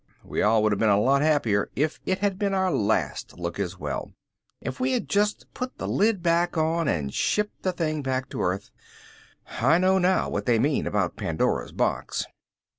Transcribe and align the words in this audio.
We 0.23 0.41
all 0.41 0.63
would 0.63 0.71
have 0.71 0.79
been 0.79 0.89
a 0.89 0.99
lot 0.99 1.21
happier 1.21 1.69
if 1.75 1.99
it 2.07 2.17
had 2.17 2.39
been 2.39 2.55
our 2.55 2.73
last 2.73 3.37
look 3.37 3.59
as 3.59 3.77
well. 3.77 4.13
If 4.59 4.79
we 4.79 4.93
had 4.93 5.07
just 5.07 5.45
put 5.53 5.77
the 5.77 5.87
lid 5.87 6.23
back 6.23 6.57
on 6.57 6.87
and 6.87 7.13
shipped 7.13 7.61
the 7.61 7.71
thing 7.71 8.01
back 8.01 8.27
to 8.31 8.41
earth! 8.41 8.71
I 9.59 9.77
know 9.77 9.99
now 9.99 10.27
what 10.27 10.47
they 10.47 10.57
mean 10.57 10.87
about 10.87 11.17
Pandora's 11.17 11.71
Box. 11.71 12.25